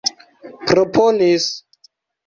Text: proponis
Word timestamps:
proponis 0.73 1.47